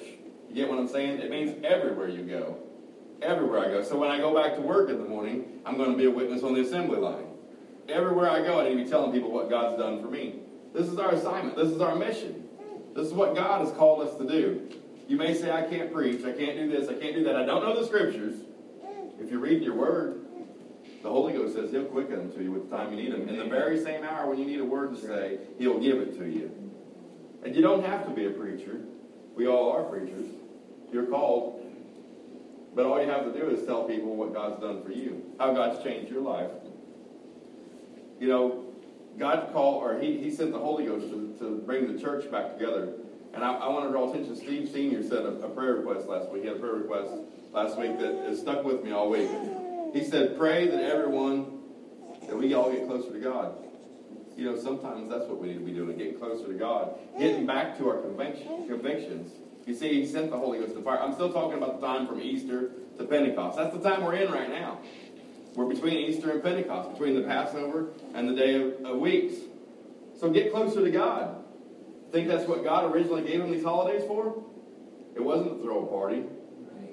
[0.48, 1.20] You get what I'm saying?
[1.20, 2.58] It means everywhere you go.
[3.22, 3.82] Everywhere I go.
[3.82, 6.10] So when I go back to work in the morning, I'm going to be a
[6.10, 7.26] witness on the assembly line.
[7.88, 10.40] Everywhere I go, I need to be telling people what God's done for me.
[10.74, 11.56] This is our assignment.
[11.56, 12.46] This is our mission.
[12.94, 14.68] This is what God has called us to do.
[15.08, 16.24] You may say, I can't preach.
[16.24, 16.88] I can't do this.
[16.88, 17.36] I can't do that.
[17.36, 18.34] I don't know the scriptures.
[19.24, 20.20] If you read your word,
[21.02, 23.26] the Holy Ghost says He'll quicken them to you with the time you need them.
[23.26, 26.18] In the very same hour when you need a word to say, He'll give it
[26.18, 26.50] to you.
[27.42, 28.82] And you don't have to be a preacher.
[29.34, 30.26] We all are preachers.
[30.92, 31.62] You're called.
[32.74, 35.54] But all you have to do is tell people what God's done for you, how
[35.54, 36.50] God's changed your life.
[38.20, 38.64] You know,
[39.18, 42.58] God called, or He, he sent the Holy Ghost to, to bring the church back
[42.58, 42.92] together.
[43.32, 44.36] And I, I want to draw attention.
[44.36, 45.02] Steve Sr.
[45.02, 46.42] said a, a prayer request last week.
[46.42, 47.10] He had a prayer request
[47.54, 49.30] last week that has stuck with me all week.
[49.92, 51.60] He said, Pray that everyone
[52.26, 53.54] that we all get closer to God.
[54.36, 57.46] You know, sometimes that's what we need to be doing, getting closer to God, getting
[57.46, 59.32] back to our conviction, convictions.
[59.66, 61.00] You see, He sent the Holy Ghost to fire.
[61.00, 63.56] I'm still talking about the time from Easter to Pentecost.
[63.56, 64.80] That's the time we're in right now.
[65.54, 69.36] We're between Easter and Pentecost, between the Passover and the Day of, of Weeks.
[70.18, 71.44] So get closer to God.
[72.10, 74.44] Think that's what God originally gave them these holidays for?
[75.14, 76.24] It wasn't to throw a party.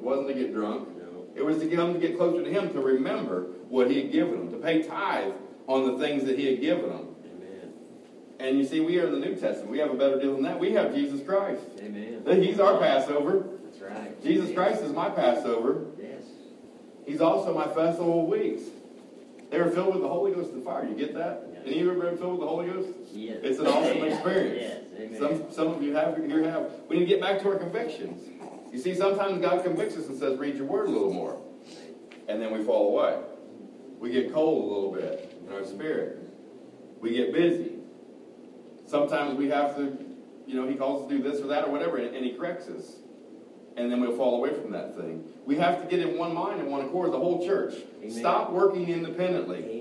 [0.02, 0.88] It wasn't to get drunk.
[0.98, 1.26] No.
[1.36, 4.12] It was to get them to get closer to Him, to remember what He had
[4.12, 5.34] given them, to pay tithe
[5.68, 7.16] on the things that He had given them.
[7.24, 7.72] Amen.
[8.40, 9.70] And you see, we are in the New Testament.
[9.70, 10.60] We have a better deal than that.
[10.60, 11.62] We have Jesus Christ.
[11.80, 12.24] Amen.
[12.42, 13.46] He's our Passover.
[13.64, 14.24] That's right.
[14.24, 14.56] Jesus Yes.
[14.56, 15.86] Christ is my Passover.
[16.02, 16.24] Yes.
[17.06, 18.64] He's also my festival of weeks.
[19.52, 20.88] They were filled with the Holy Ghost and fire.
[20.88, 21.44] You get that?
[21.54, 21.62] Yes.
[21.66, 22.90] Any of you ever been filled with the Holy Ghost?
[23.14, 23.38] Yes.
[23.44, 24.58] It's an awesome experience.
[24.98, 25.00] Yes.
[25.00, 25.20] Amen.
[25.20, 26.72] Some, some of you have here have.
[26.90, 28.31] We need to get back to our convictions.
[28.72, 31.42] You see, sometimes God convicts us and says, read your word a little more.
[32.28, 33.20] And then we fall away.
[34.00, 36.20] We get cold a little bit in our spirit.
[37.00, 37.74] We get busy.
[38.88, 39.98] Sometimes we have to,
[40.48, 42.34] you know, he calls us to do this or that or whatever, and, and he
[42.34, 42.96] corrects us.
[43.78, 45.24] And then we'll fall away from that thing.
[45.46, 47.76] We have to get in one mind and one accord, the whole church.
[48.00, 48.12] Amen.
[48.12, 49.60] Stop working independently.
[49.60, 49.81] Amen.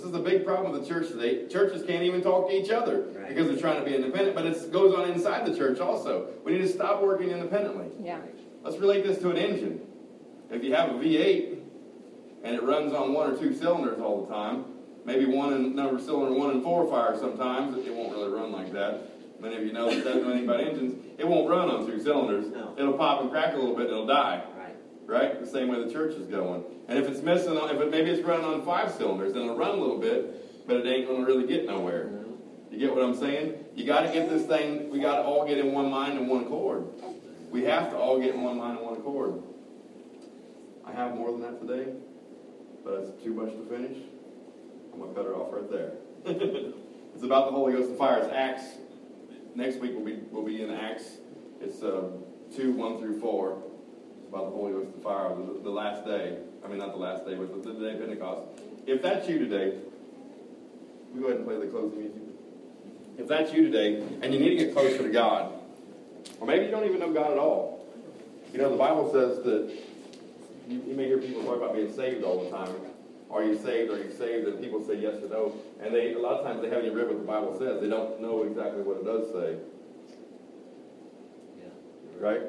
[0.00, 0.12] Come on.
[0.12, 1.46] This is the big problem with the church today.
[1.48, 3.28] Churches can't even talk to each other Right.
[3.28, 6.28] because they're trying to be independent, but it goes on inside the church also.
[6.44, 7.86] We need to stop working independently.
[8.02, 8.18] Yeah.
[8.62, 9.80] Let's relate this to an engine.
[10.50, 11.58] If you have a V8
[12.42, 14.64] and it runs on one or two cylinders all the time,
[15.04, 18.72] maybe one and number cylinder one and four fire sometimes, it won't really run like
[18.72, 19.06] that.
[19.40, 20.94] Many of you know that doesn't know anything about engines.
[21.18, 22.50] It won't run on two cylinders.
[22.52, 22.74] No.
[22.76, 24.42] It'll pop and crack a little bit and it'll die.
[25.10, 25.40] Right.
[25.40, 26.62] The same way the church is going.
[26.86, 29.70] And if it's missing if it, maybe it's running on five cylinders, then it'll run
[29.70, 32.08] a little bit, but it ain't going to really get nowhere.
[32.70, 33.54] You get what I'm saying?
[33.74, 36.28] You got to get this thing, we got to all get in one mind and
[36.28, 36.84] one accord.
[37.50, 39.42] We have to all get in one mind and one accord.
[40.86, 41.92] I have more than that today,
[42.84, 43.98] but it's too much to finish.
[44.92, 45.92] I'm going to cut it off right there.
[47.16, 48.20] it's about the Holy Ghost and fire.
[48.20, 48.62] It's Acts.
[49.56, 51.16] Next week we'll be, we'll be in Acts.
[51.60, 52.10] It's uh,
[52.54, 53.69] 2, 1 through 4.
[54.30, 56.38] About the Holy Ghost and fire, the, the last day.
[56.64, 58.42] I mean, not the last day, but the, the day of Pentecost.
[58.86, 59.76] If that's you today,
[61.12, 62.22] we go ahead and play the closing music.
[63.18, 65.52] If that's you today, and you need to get closer to God,
[66.38, 67.84] or maybe you don't even know God at all.
[68.52, 69.76] You know, the Bible says that
[70.68, 72.72] you, you may hear people talk about being saved all the time.
[73.30, 73.90] Are you saved?
[73.90, 74.46] Are you saved?
[74.46, 75.54] And people say yes or no.
[75.82, 77.80] And they a lot of times they haven't even read what the Bible says.
[77.80, 79.56] They don't know exactly what it does say.
[81.58, 82.28] Yeah.
[82.28, 82.42] Right?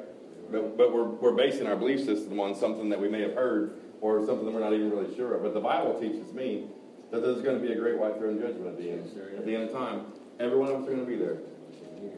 [0.51, 3.79] But, but we're, we're basing our belief system on something that we may have heard
[4.01, 5.43] or something that we're not even really sure of.
[5.43, 6.67] But the Bible teaches me
[7.11, 9.03] that there's going to be a great white throne judgment at the end.
[9.05, 9.39] Yes, there is.
[9.39, 10.05] At the end of time.
[10.39, 11.37] Every one of us are going to be there.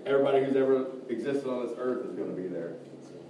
[0.06, 2.74] Everybody who's ever existed on this earth is going to be there.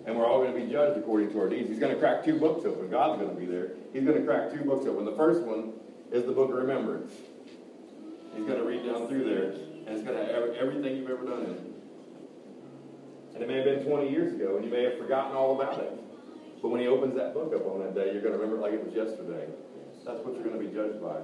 [0.05, 1.69] And we're all going to be judged according to our deeds.
[1.69, 2.89] He's going to crack two books open.
[2.89, 3.71] God's going to be there.
[3.93, 5.05] He's going to crack two books open.
[5.05, 5.73] The first one
[6.11, 7.13] is the book of remembrance.
[8.35, 9.51] He's going to read down through there,
[9.87, 11.72] and it's going to have everything you've ever done in it.
[13.33, 15.79] And it may have been 20 years ago, and you may have forgotten all about
[15.79, 15.91] it.
[16.61, 18.61] But when he opens that book up on that day, you're going to remember it
[18.61, 19.47] like it was yesterday.
[20.05, 21.19] That's what you're going to be judged by.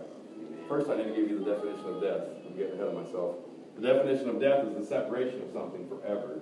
[0.67, 2.27] First, I need to give you the definition of death.
[2.45, 3.35] I'm getting ahead of myself.
[3.79, 6.41] The definition of death is the separation of something forever.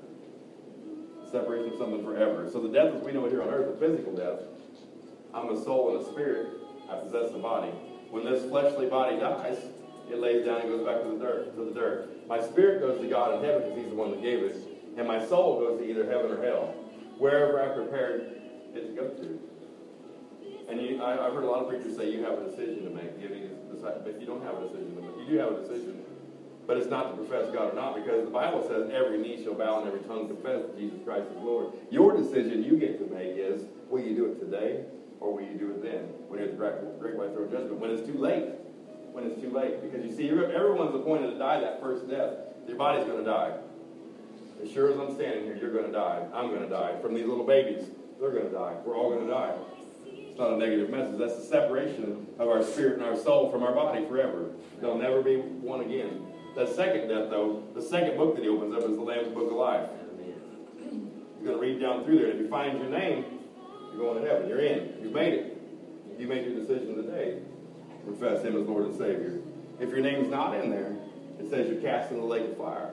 [1.31, 2.49] Separation of something forever.
[2.51, 4.39] So the death as we know it here on earth, the physical death.
[5.33, 6.47] I'm a soul and a spirit.
[6.89, 7.71] I possess a body.
[8.09, 9.59] When this fleshly body dies,
[10.09, 11.55] it lays down and goes back to the dirt.
[11.55, 12.27] To the dirt.
[12.27, 14.55] My spirit goes to God in heaven because He's the one that gave it,
[14.97, 16.73] and my soul goes to either heaven or hell,
[17.17, 18.21] wherever I prepared
[18.75, 19.39] it to go to.
[20.69, 22.89] And you, I, I've heard a lot of preachers say you have a decision to
[22.89, 23.49] make, giving,
[23.81, 25.17] but you don't have a decision to make.
[25.19, 26.01] You do have a decision,
[26.65, 29.53] but it's not to profess God or not, because the Bible says every knee shall
[29.53, 31.73] bow and every tongue confess that Jesus Christ is Lord.
[31.89, 34.83] Your decision you get to make is, will you do it today,
[35.19, 38.05] or will you do it then, when the great, great white throne judgment, when it's
[38.05, 38.45] too late?
[39.13, 42.33] When it's too late, because you see, everyone's appointed to die that first death.
[42.67, 43.57] Your body's going to die.
[44.61, 46.25] As sure as I'm standing here, you're going to die.
[46.33, 46.99] I'm going to die.
[47.01, 47.85] From these little babies,
[48.19, 48.75] they're going to die.
[48.85, 49.53] We're all going to die.
[50.05, 51.17] It's not a negative message.
[51.17, 54.51] That's the separation of our spirit and our soul from our body forever.
[54.81, 56.27] They'll never be one again.
[56.55, 59.51] That second death, though, the second book that he opens up is the Lamb's Book
[59.51, 59.89] of Life.
[61.41, 62.31] You're going to read down through there.
[62.31, 63.25] And If you find your name,
[63.93, 64.49] you're going to heaven.
[64.49, 64.95] You're in.
[65.01, 65.61] You've made it.
[66.17, 67.39] You made your decision today.
[68.05, 69.39] Profess Him as Lord and Savior.
[69.79, 70.95] If your name's not in there,
[71.39, 72.91] it says you're cast in the lake of fire.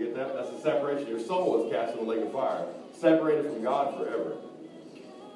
[0.00, 0.34] Get that?
[0.34, 1.08] That's the separation.
[1.08, 2.64] Your soul is cast in the lake of fire,
[2.98, 4.38] separated from God forever.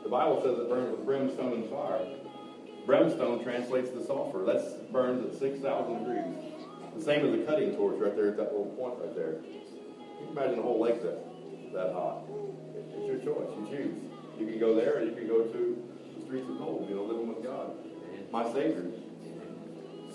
[0.03, 2.00] The Bible says it burns with brimstone and fire.
[2.87, 4.42] Brimstone translates to sulfur.
[4.46, 6.53] That burns at 6,000 degrees.
[6.96, 9.37] The same as a cutting torch right there at that little point right there.
[9.44, 11.20] You can imagine the whole lake that,
[11.74, 12.24] that hot.
[12.74, 13.50] It's your choice.
[13.59, 14.03] You choose.
[14.38, 15.83] You can go there or you can go to
[16.16, 17.72] the streets of gold, you know, living with God.
[18.33, 18.87] My Savior.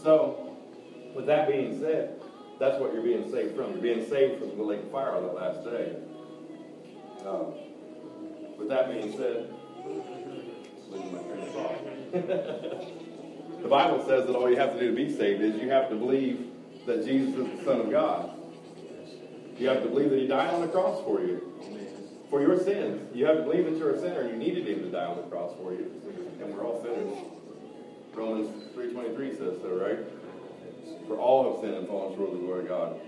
[0.01, 0.57] So,
[1.13, 2.18] with that being said,
[2.59, 3.71] that's what you're being saved from.
[3.71, 5.95] You're being saved from the lake of fire on the last day.
[7.25, 7.53] Um,
[8.57, 9.49] with that being said,
[12.11, 15.89] the Bible says that all you have to do to be saved is you have
[15.89, 16.47] to believe
[16.85, 18.31] that Jesus is the Son of God.
[19.57, 21.53] You have to believe that He died on the cross for you,
[22.29, 23.15] for your sins.
[23.15, 25.17] You have to believe that you're a sinner and you needed Him to die on
[25.17, 25.91] the cross for you.
[26.41, 27.17] And we're all sinners.
[28.13, 29.99] Romans 3.23 says so, right?
[31.09, 33.01] For all have sinned and fallen short of the glory of God.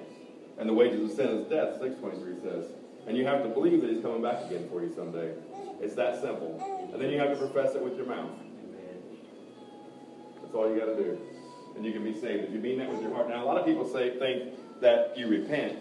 [0.58, 2.66] And the wages of sin is death, 6.23 says.
[3.06, 5.34] And you have to believe that He's coming back again for you someday.
[5.80, 6.58] It's that simple.
[6.92, 8.32] And then you have to profess it with your mouth.
[10.42, 11.18] That's all you got to do.
[11.76, 12.46] And you can be saved.
[12.46, 13.30] If you mean that with your heart.
[13.30, 15.78] Now, a lot of people say think that you repent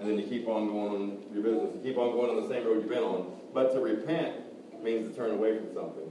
[0.00, 1.70] and then you keep on going on your business.
[1.76, 3.30] You keep on going on the same road you've been on.
[3.54, 4.34] But to repent
[4.82, 6.10] means to turn away from something.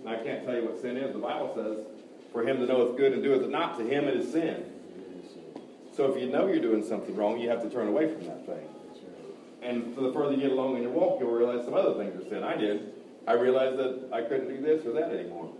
[0.00, 1.12] And I can't tell you what sin is.
[1.12, 1.86] The Bible says,
[2.32, 4.64] for him to know it's good and doeth it not, to him it is sin.
[5.92, 8.46] So if you know you're doing something wrong, you have to turn away from that
[8.46, 8.66] thing.
[9.62, 12.28] And the further you get along in your walk, you'll realize some other things are
[12.28, 12.42] sin.
[12.42, 12.94] I did.
[13.26, 15.52] I realized that I couldn't do this or that anymore.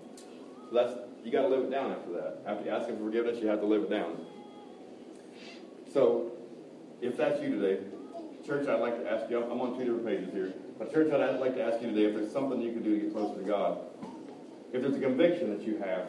[0.70, 2.38] So that's you got to live it down after that.
[2.46, 4.16] After you ask him for forgiveness, you have to live it down.
[5.92, 6.32] So,
[7.02, 7.82] if that's you today,
[8.46, 9.42] church, I'd like to ask you.
[9.42, 10.54] I'm on two different pages here.
[10.78, 13.04] But church, I'd like to ask you today if there's something you can do to
[13.04, 13.78] get closer to God.
[14.72, 16.06] If there's a conviction that you have,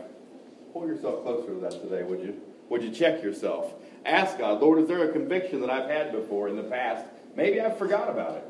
[0.73, 2.39] pull yourself closer to that today, would you?
[2.69, 3.73] Would you check yourself?
[4.05, 7.05] Ask God, Lord, is there a conviction that I've had before in the past?
[7.35, 8.47] Maybe I forgot about it.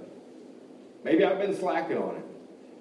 [1.03, 2.25] Maybe I've been slacking on it.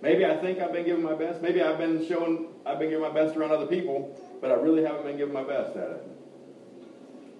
[0.03, 1.43] Maybe I think I've been giving my best.
[1.43, 4.83] Maybe I've been showing, I've been giving my best around other people, but I really
[4.83, 6.09] haven't been giving my best at it.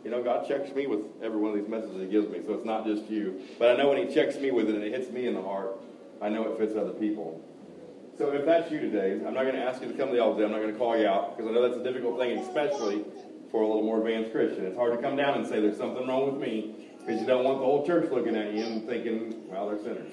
[0.05, 2.55] You know, God checks me with every one of these messages He gives me, so
[2.55, 3.43] it's not just you.
[3.59, 5.43] But I know when He checks me with it and it hits me in the
[5.43, 5.79] heart,
[6.23, 7.43] I know it fits other people.
[8.19, 10.23] So if that's you today, I'm not going to ask you to come to the
[10.23, 10.45] altar.
[10.45, 13.05] I'm not going to call you out because I know that's a difficult thing, especially
[13.51, 14.67] for a little more advanced Christian.
[14.67, 17.45] It's hard to come down and say there's something wrong with me because you don't
[17.45, 20.13] want the whole church looking at you and thinking, well, they're sinners.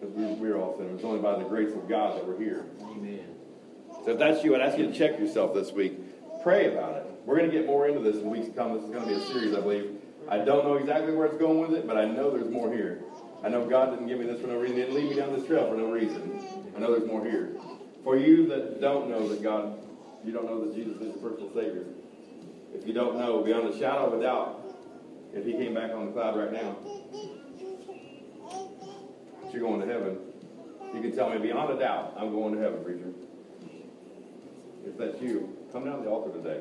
[0.00, 0.96] Because we're, we're all sinners.
[0.96, 2.66] It's only by the grace of God that we're here.
[2.82, 3.24] Amen.
[4.04, 5.94] So if that's you, I'd ask you to check yourself this week.
[6.42, 7.06] Pray about it.
[7.24, 8.74] We're going to get more into this in weeks to come.
[8.74, 9.92] This is going to be a series, I believe.
[10.28, 13.04] I don't know exactly where it's going with it, but I know there's more here.
[13.44, 14.76] I know God didn't give me this for no reason.
[14.76, 16.40] He didn't lead me down this trail for no reason.
[16.76, 17.50] I know there's more here.
[18.04, 19.78] For you that don't know that God,
[20.24, 21.84] you don't know that Jesus is your personal Savior.
[22.74, 24.60] If you don't know, beyond a shadow of a doubt,
[25.34, 26.76] if He came back on the cloud right now,
[29.52, 30.18] you're going to heaven,
[30.94, 33.12] you can tell me beyond a doubt, I'm going to heaven, preacher.
[34.86, 36.60] If that's you, come down to the altar today.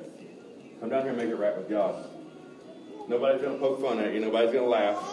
[0.79, 2.05] Come down here and make it right with God.
[3.07, 4.19] Nobody's going to poke fun at you.
[4.19, 5.10] Nobody's going to laugh.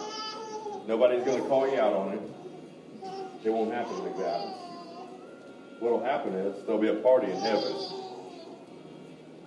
[0.89, 2.21] Nobody's going to call you out on it.
[3.45, 4.41] It won't happen like that.
[5.81, 7.75] What will happen is there'll be a party in heaven.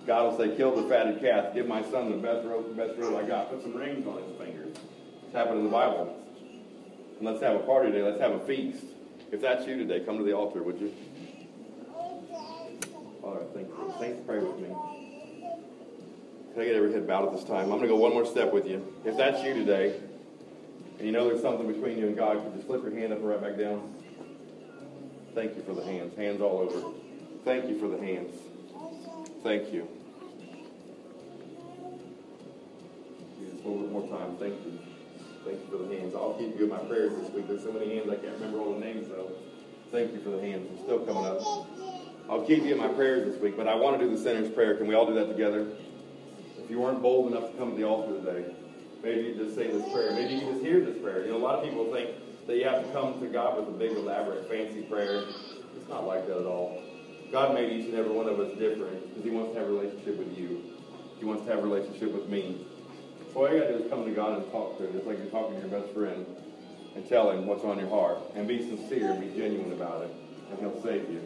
[0.06, 1.52] God will say, kill the fatted calf.
[1.52, 3.50] Give my son the best robe, the best robe I got.
[3.50, 4.76] Put some rings on his fingers.
[5.24, 6.16] It's happened in the Bible.
[7.18, 8.04] And let's have a party today.
[8.04, 8.84] Let's have a feast.
[9.32, 10.94] If that's you today, come to the altar, would you?
[13.20, 13.94] Father, thank you.
[13.98, 14.68] Saints, pray with me.
[16.52, 17.64] Can I get every head bowed at this time?
[17.64, 18.86] I'm going to go one more step with you.
[19.04, 19.98] If that's you today,
[21.02, 23.18] and you know there's something between you and God, could you slip your hand up
[23.18, 23.92] and right back down?
[25.34, 26.16] Thank you for the hands.
[26.16, 26.96] Hands all over.
[27.44, 28.32] Thank you for the hands.
[29.42, 29.88] Thank you.
[33.40, 34.36] Just a little bit more time.
[34.36, 34.78] Thank you.
[35.44, 36.14] Thank you for the hands.
[36.14, 37.48] I'll keep you in my prayers this week.
[37.48, 39.32] There's so many hands I can't remember all the names though.
[39.90, 40.68] Thank you for the hands.
[40.68, 41.40] They're still coming up.
[42.30, 44.52] I'll keep you in my prayers this week, but I want to do the sinner's
[44.52, 44.76] prayer.
[44.76, 45.66] Can we all do that together?
[46.62, 48.54] If you weren't bold enough to come to the altar today,
[49.02, 50.12] maybe you just say this prayer.
[50.12, 51.24] Maybe you can just hear this prayer.
[51.24, 52.10] You know, a lot of people think
[52.46, 55.24] that you have to come to God with a big, elaborate, fancy prayer.
[55.76, 56.82] It's not like that at all.
[57.30, 59.72] God made each and every one of us different because He wants to have a
[59.72, 60.62] relationship with you.
[61.18, 62.66] He wants to have a relationship with me.
[63.32, 65.06] So all you got to do is come to God and talk to Him, just
[65.06, 66.26] like you're talking to your best friend,
[66.94, 68.18] and tell Him what's on your heart.
[68.34, 70.14] And be sincere be genuine about it,
[70.50, 71.22] and He'll save you.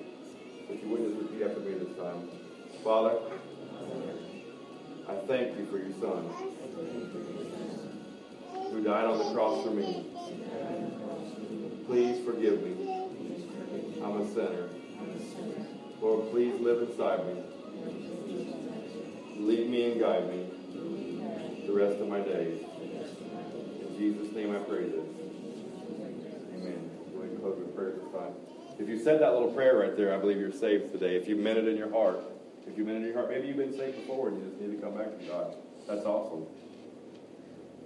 [0.68, 2.28] If you would just repeat after me this time.
[2.84, 3.18] Father,
[5.08, 7.45] I thank you for your Son
[8.76, 10.04] who died on the cross for me.
[11.86, 12.74] Please forgive me.
[14.04, 14.68] I'm a sinner.
[16.00, 17.42] Lord, please live inside me.
[19.38, 20.50] Lead me and guide me
[21.66, 22.60] the rest of my days.
[23.80, 25.06] In Jesus' name I pray this.
[26.54, 26.90] Amen.
[27.14, 28.34] Go ahead and close with prayer this time.
[28.78, 31.16] If you said that little prayer right there, I believe you're saved today.
[31.16, 32.20] If you meant it in your heart,
[32.66, 34.60] if you meant it in your heart, maybe you've been saved before and you just
[34.60, 35.54] need to come back to God.
[35.88, 36.44] That's awesome.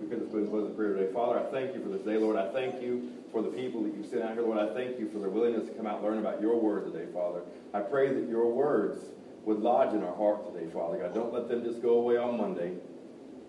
[0.01, 1.13] We could have close the prayer today.
[1.13, 2.37] Father, I thank you for this day, Lord.
[2.37, 4.59] I thank you for the people that you sent out here, Lord.
[4.59, 7.07] I thank you for their willingness to come out and learn about your word today,
[7.13, 7.43] Father.
[7.75, 9.05] I pray that your words
[9.45, 11.15] would lodge in our heart today, Father God.
[11.15, 12.77] Don't let them just go away on Monday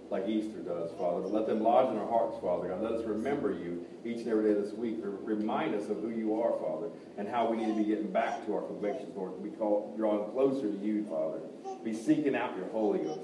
[0.09, 2.81] like Easter does, Father, but let them lodge in our hearts, Father God.
[2.81, 4.97] Let us remember you each and every day this week.
[5.01, 8.45] Remind us of who you are, Father, and how we need to be getting back
[8.45, 9.41] to our convictions, Lord.
[9.41, 11.39] We call drawing closer to you, Father.
[11.81, 13.21] Be seeking out your Holy Ghost.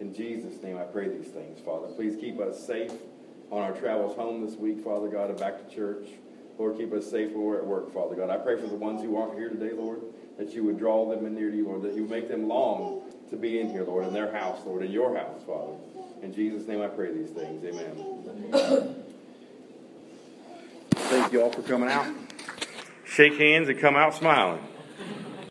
[0.00, 1.88] In Jesus' name, I pray these things, Father.
[1.88, 2.92] Please keep us safe
[3.50, 6.06] on our travels home this week, Father God, and back to church.
[6.58, 8.30] Lord, keep us safe when we're at work, Father God.
[8.30, 10.02] I pray for the ones who aren't here today, Lord,
[10.38, 12.48] that you would draw them in near to you, Lord, that you would make them
[12.48, 15.74] long to be in here, Lord, in their house, Lord, in your house, Father.
[16.22, 17.64] In Jesus' name I pray these things.
[17.64, 19.04] Amen.
[20.90, 22.06] Thank you all for coming out.
[23.04, 24.62] Shake hands and come out smiling.